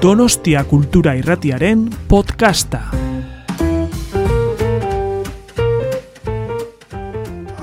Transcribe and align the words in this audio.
Donostia 0.00 0.64
Kultura 0.64 1.14
Irratiaren 1.14 1.90
podcasta. 2.08 2.90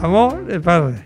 Amor 0.04 0.46
de 0.46 0.60
padre. 0.60 1.04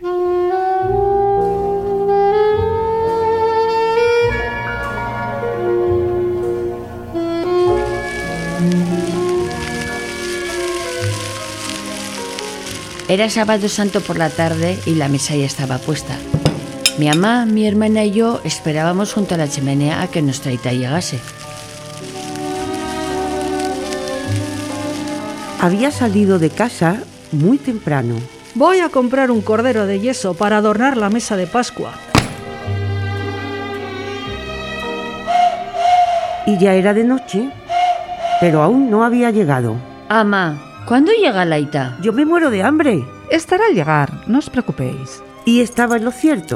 Era 13.08 13.30
sábado 13.30 13.70
santo 13.70 14.02
por 14.02 14.18
la 14.18 14.30
tarde 14.30 14.78
y 14.86 14.96
la 14.96 15.08
mesa 15.08 15.34
ya 15.38 15.46
estaba 15.46 15.78
puesta. 15.78 16.18
Mi 16.98 17.08
mamá, 17.08 17.46
mi 17.46 17.68
hermana 17.68 18.04
y 18.04 18.12
yo 18.12 18.42
esperábamos 18.44 19.14
junto 19.14 19.36
a 19.36 19.38
la 19.38 19.48
chimenea 19.48 20.02
a 20.02 20.08
que 20.08 20.22
nuestra 20.22 20.52
hija 20.52 20.72
llegase. 20.72 21.20
Había 25.60 25.92
salido 25.92 26.38
de 26.38 26.50
casa 26.50 27.04
muy 27.32 27.58
temprano. 27.58 28.16
Voy 28.56 28.80
a 28.80 28.90
comprar 28.90 29.32
un 29.32 29.42
cordero 29.42 29.86
de 29.86 30.00
yeso 30.00 30.34
para 30.34 30.58
adornar 30.58 30.98
la 30.98 31.10
mesa 31.10 31.38
de 31.38 31.48
Pascua. 31.48 31.94
Y 36.46 36.58
ya 36.58 36.74
era 36.74 36.94
de 36.94 37.04
noche, 37.04 37.50
pero 38.40 38.62
aún 38.62 38.90
no 38.90 39.06
había 39.06 39.32
llegado. 39.32 39.76
Ama, 40.10 40.84
¿cuándo 40.86 41.12
llega 41.14 41.46
la 41.46 41.60
Ita? 41.60 41.98
Yo 42.02 42.12
me 42.12 42.26
muero 42.26 42.50
de 42.50 42.64
hambre. 42.64 43.06
Estará 43.30 43.68
al 43.68 43.76
llegar, 43.76 44.12
no 44.28 44.40
os 44.40 44.50
preocupéis. 44.50 45.22
Y 45.46 45.62
estaba 45.62 45.98
en 45.98 46.06
lo 46.06 46.12
cierto. 46.12 46.56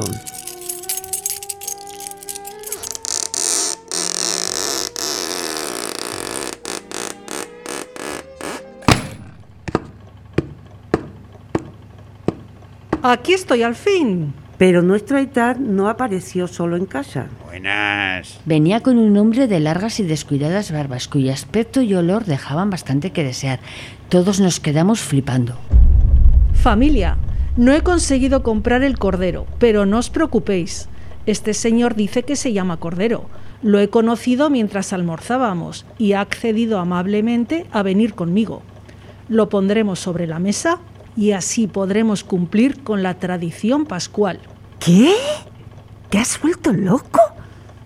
Aquí 13.02 13.34
estoy 13.34 13.62
al 13.62 13.76
fin. 13.76 14.34
Pero 14.58 14.82
nuestro 14.82 15.18
Aitar 15.18 15.60
no 15.60 15.88
apareció 15.88 16.48
solo 16.48 16.76
en 16.76 16.86
casa. 16.86 17.26
Buenas. 17.44 18.40
Venía 18.46 18.80
con 18.80 18.98
un 18.98 19.16
hombre 19.18 19.46
de 19.48 19.60
largas 19.60 20.00
y 20.00 20.02
descuidadas 20.02 20.72
barbas, 20.72 21.08
cuyo 21.08 21.32
aspecto 21.32 21.82
y 21.82 21.94
olor 21.94 22.24
dejaban 22.24 22.70
bastante 22.70 23.12
que 23.12 23.22
desear. 23.22 23.60
Todos 24.08 24.40
nos 24.40 24.58
quedamos 24.58 25.00
flipando. 25.00 25.56
Familia, 26.54 27.18
no 27.56 27.72
he 27.72 27.80
conseguido 27.82 28.42
comprar 28.42 28.82
el 28.82 28.98
cordero, 28.98 29.46
pero 29.58 29.86
no 29.86 29.98
os 29.98 30.10
preocupéis. 30.10 30.88
Este 31.24 31.54
señor 31.54 31.94
dice 31.94 32.22
que 32.22 32.36
se 32.36 32.52
llama 32.52 32.76
Cordero. 32.76 33.28
Lo 33.62 33.80
he 33.80 33.88
conocido 33.88 34.50
mientras 34.50 34.92
almorzábamos 34.92 35.86
y 35.98 36.12
ha 36.12 36.20
accedido 36.20 36.78
amablemente 36.78 37.66
a 37.72 37.82
venir 37.82 38.14
conmigo. 38.14 38.62
Lo 39.28 39.48
pondremos 39.48 39.98
sobre 39.98 40.26
la 40.26 40.38
mesa 40.38 40.78
y 41.16 41.32
así 41.32 41.66
podremos 41.66 42.22
cumplir 42.22 42.84
con 42.84 43.02
la 43.02 43.14
tradición 43.14 43.86
pascual. 43.86 44.38
¿Qué? 44.78 45.14
¿Te 46.10 46.18
has 46.18 46.40
vuelto 46.40 46.72
loco? 46.72 47.20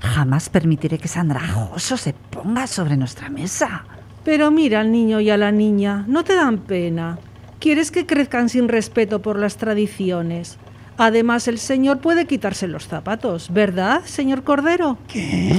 Jamás 0.00 0.48
permitiré 0.48 0.98
que 0.98 1.06
ese 1.06 1.20
andrajoso 1.20 1.96
se 1.96 2.12
ponga 2.12 2.66
sobre 2.66 2.96
nuestra 2.96 3.30
mesa. 3.30 3.84
Pero 4.24 4.50
mira 4.50 4.80
al 4.80 4.90
niño 4.90 5.20
y 5.20 5.30
a 5.30 5.36
la 5.36 5.52
niña, 5.52 6.04
no 6.08 6.24
te 6.24 6.34
dan 6.34 6.58
pena. 6.58 7.18
¿Quieres 7.60 7.90
que 7.90 8.06
crezcan 8.06 8.48
sin 8.48 8.68
respeto 8.68 9.20
por 9.20 9.38
las 9.38 9.58
tradiciones? 9.58 10.56
Además, 10.96 11.46
el 11.46 11.58
señor 11.58 11.98
puede 11.98 12.26
quitarse 12.26 12.66
los 12.66 12.88
zapatos, 12.88 13.52
¿verdad, 13.52 14.00
señor 14.06 14.44
Cordero? 14.44 14.96
¿Qué? 15.08 15.54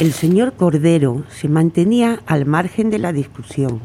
El 0.00 0.12
señor 0.12 0.54
Cordero 0.54 1.22
se 1.30 1.48
mantenía 1.48 2.20
al 2.26 2.44
margen 2.44 2.90
de 2.90 2.98
la 2.98 3.12
discusión, 3.12 3.80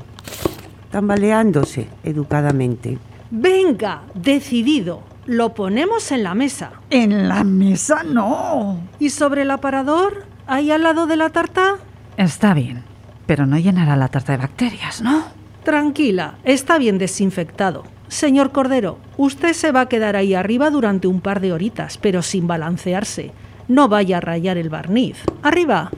tambaleándose 0.90 1.88
educadamente. 2.03 2.98
Venga, 3.30 4.02
decidido. 4.16 5.04
Lo 5.28 5.54
ponemos 5.54 6.12
en 6.12 6.24
la 6.24 6.34
mesa. 6.34 6.72
En 6.90 7.28
la 7.28 7.44
mesa 7.44 8.02
no. 8.02 8.80
¿Y 8.98 9.12
sobre 9.12 9.44
el 9.44 9.52
aparador? 9.52 10.25
¿Ahí 10.48 10.72
al 10.72 10.81
lado 10.81 11.06
de 11.06 11.18
la 11.18 11.30
tarta? 11.30 11.75
Está 12.18 12.56
bien, 12.56 12.81
pero 13.28 13.46
no 13.46 13.59
llenará 13.59 13.96
la 13.96 14.08
tarta 14.08 14.31
de 14.31 14.40
bacterias, 14.40 15.04
¿no? 15.04 15.37
Tranquila, 15.68 16.36
está 16.46 16.78
bien 16.78 16.98
desinfectado. 16.98 17.84
Señor 18.08 18.54
Cordero, 18.54 19.00
usted 19.18 19.52
se 19.52 19.74
va 19.74 19.82
a 19.82 19.90
quedar 19.90 20.16
ahí 20.16 20.34
arriba 20.34 20.70
durante 20.70 21.08
un 21.08 21.20
par 21.20 21.42
de 21.42 21.52
horitas, 21.52 21.98
pero 21.98 22.22
sin 22.22 22.48
balancearse. 22.48 23.34
No 23.68 23.90
vaya 23.90 24.20
a 24.20 24.22
rayar 24.22 24.58
el 24.58 24.70
barniz. 24.70 25.18
Arriba. 25.44 25.92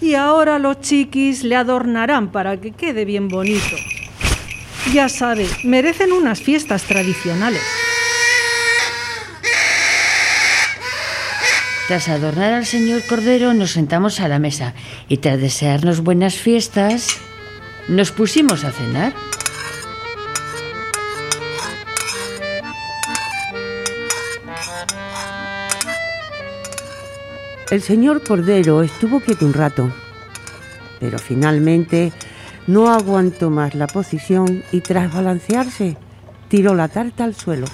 Y 0.00 0.16
ahora 0.16 0.58
los 0.58 0.80
chiquis 0.80 1.44
le 1.44 1.54
adornarán 1.54 2.32
para 2.32 2.60
que 2.60 2.72
quede 2.72 3.04
bien 3.04 3.28
bonito. 3.28 3.76
Ya 4.92 5.08
sabe, 5.08 5.46
merecen 5.62 6.10
unas 6.10 6.40
fiestas 6.40 6.82
tradicionales. 6.82 7.62
Tras 11.92 12.08
adornar 12.08 12.54
al 12.54 12.64
señor 12.64 13.02
Cordero, 13.06 13.52
nos 13.52 13.72
sentamos 13.72 14.20
a 14.20 14.26
la 14.26 14.38
mesa 14.38 14.72
y 15.08 15.18
tras 15.18 15.38
desearnos 15.38 16.00
buenas 16.00 16.36
fiestas, 16.36 17.18
nos 17.86 18.12
pusimos 18.12 18.64
a 18.64 18.72
cenar. 18.72 19.12
El 27.70 27.82
señor 27.82 28.24
Cordero 28.24 28.80
estuvo 28.80 29.20
quieto 29.20 29.44
un 29.44 29.52
rato, 29.52 29.92
pero 30.98 31.18
finalmente 31.18 32.10
no 32.66 32.90
aguantó 32.90 33.50
más 33.50 33.74
la 33.74 33.86
posición 33.86 34.64
y 34.72 34.80
tras 34.80 35.12
balancearse, 35.12 35.98
tiró 36.48 36.74
la 36.74 36.88
tarta 36.88 37.24
al 37.24 37.34
suelo. 37.34 37.66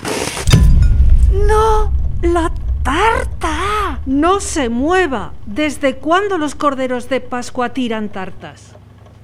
¡No! 1.47 1.93
¡La 2.21 2.53
tarta! 2.83 3.78
No 4.07 4.41
se 4.41 4.69
mueva. 4.69 5.33
¿Desde 5.47 5.97
cuándo 5.97 6.39
los 6.39 6.55
corderos 6.55 7.09
de 7.09 7.21
Pascua 7.21 7.71
tiran 7.71 8.09
tartas? 8.09 8.75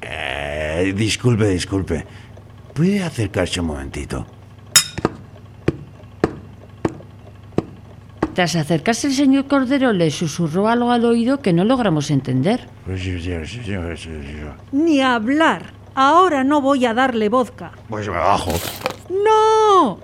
Eh, 0.02 0.92
disculpe, 0.96 1.48
disculpe. 1.48 2.04
¿Puede 2.74 3.02
acercarse 3.02 3.60
un 3.60 3.68
momentito? 3.68 4.26
Tras 8.34 8.56
acercarse 8.56 9.06
el 9.06 9.14
señor 9.14 9.46
Cordero, 9.46 9.92
le 9.92 10.10
susurró 10.10 10.66
algo 10.66 10.90
al 10.90 11.04
oído 11.04 11.40
que 11.40 11.52
no 11.52 11.64
logramos 11.64 12.10
entender. 12.10 12.68
Ni 14.72 15.00
hablar. 15.00 15.72
Ahora 15.94 16.42
no 16.42 16.60
voy 16.60 16.84
a 16.84 16.94
darle 16.94 17.28
vodka. 17.28 17.70
Pues 17.88 18.08
me 18.08 18.16
bajo. 18.16 18.50
¡No! 19.08 20.00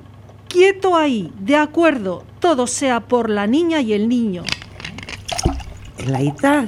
Quieto 0.47 0.97
ahí. 0.97 1.33
De 1.41 1.57
acuerdo. 1.57 2.25
Todo 2.39 2.69
sea 2.69 3.01
por 3.01 3.29
la 3.29 3.49
niña 3.49 3.81
y 3.81 3.95
el 3.95 4.09
niño. 4.09 4.45
El 6.03 6.15
Aitar 6.15 6.66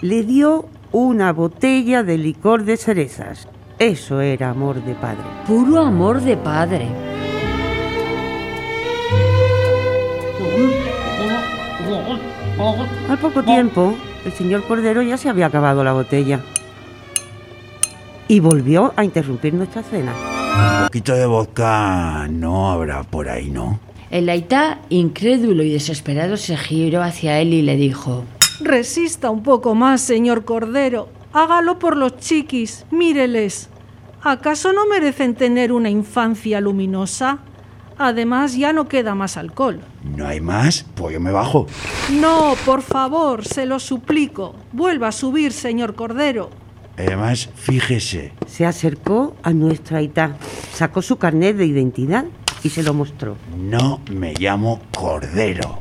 le 0.00 0.24
dio 0.24 0.68
una 0.90 1.32
botella 1.32 2.02
de 2.02 2.18
licor 2.18 2.64
de 2.64 2.76
cerezas. 2.76 3.46
Eso 3.78 4.20
era 4.20 4.50
amor 4.50 4.82
de 4.84 4.94
padre. 4.94 5.22
Puro 5.46 5.80
amor 5.80 6.20
de 6.20 6.36
padre. 6.36 6.88
Al 13.08 13.18
poco 13.18 13.44
tiempo, 13.44 13.94
el 14.24 14.32
señor 14.32 14.66
Cordero 14.66 15.00
ya 15.00 15.16
se 15.16 15.28
había 15.28 15.46
acabado 15.46 15.84
la 15.84 15.92
botella. 15.92 16.40
Y 18.26 18.40
volvió 18.40 18.92
a 18.96 19.04
interrumpir 19.04 19.54
nuestra 19.54 19.84
cena. 19.84 20.12
Un 20.80 20.86
poquito 20.86 21.14
de 21.14 21.26
vodka 21.26 22.26
no 22.28 22.72
habrá 22.72 23.04
por 23.04 23.28
ahí, 23.28 23.48
¿no? 23.48 23.78
El 24.10 24.28
Aitá, 24.28 24.80
incrédulo 24.88 25.62
y 25.62 25.70
desesperado, 25.70 26.36
se 26.36 26.56
giró 26.56 27.02
hacia 27.02 27.40
él 27.40 27.52
y 27.52 27.62
le 27.62 27.76
dijo: 27.76 28.24
Resista 28.60 29.30
un 29.30 29.42
poco 29.42 29.74
más, 29.74 30.00
señor 30.00 30.44
Cordero. 30.44 31.08
Hágalo 31.32 31.78
por 31.78 31.96
los 31.96 32.16
chiquis. 32.16 32.86
Míreles. 32.90 33.68
¿Acaso 34.22 34.72
no 34.72 34.86
merecen 34.86 35.34
tener 35.34 35.72
una 35.72 35.90
infancia 35.90 36.60
luminosa? 36.60 37.40
Además, 37.98 38.56
ya 38.56 38.72
no 38.72 38.88
queda 38.88 39.14
más 39.14 39.36
alcohol. 39.36 39.80
¿No 40.02 40.26
hay 40.26 40.40
más? 40.40 40.86
Pues 40.94 41.14
yo 41.14 41.20
me 41.20 41.30
bajo. 41.30 41.66
No, 42.12 42.54
por 42.64 42.82
favor, 42.82 43.44
se 43.44 43.66
lo 43.66 43.78
suplico. 43.78 44.54
Vuelva 44.72 45.08
a 45.08 45.12
subir, 45.12 45.52
señor 45.52 45.94
Cordero. 45.94 46.50
Además, 46.98 47.50
fíjese. 47.54 48.32
Se 48.46 48.64
acercó 48.66 49.36
a 49.42 49.52
nuestra 49.52 49.98
Aitá, 49.98 50.36
sacó 50.72 51.02
su 51.02 51.16
carnet 51.16 51.56
de 51.56 51.66
identidad 51.66 52.24
y 52.62 52.70
se 52.70 52.82
lo 52.82 52.94
mostró. 52.94 53.36
No 53.56 54.00
me 54.10 54.34
llamo 54.34 54.80
Cordero. 54.94 55.80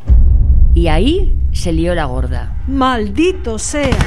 Y 0.74 0.88
ahí 0.88 1.34
se 1.56 1.72
lió 1.72 1.96
la 1.96 2.06
gorda. 2.06 2.54
¡Maldito 2.68 3.58
sea! 3.58 3.98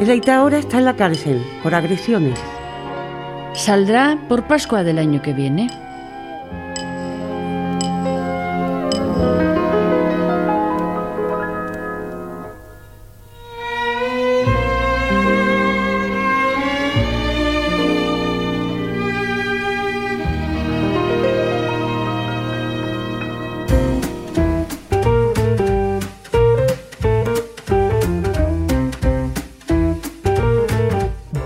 Eleita 0.00 0.36
ahora 0.36 0.58
está 0.58 0.78
en 0.78 0.84
la 0.86 0.96
cárcel 0.96 1.44
por 1.62 1.74
agresiones. 1.74 2.38
Saldrá 3.52 4.16
por 4.28 4.44
Pascua 4.44 4.82
del 4.82 4.98
año 4.98 5.20
que 5.20 5.34
viene. 5.34 5.68